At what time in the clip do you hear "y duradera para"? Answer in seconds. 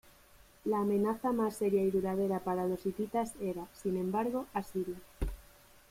1.83-2.65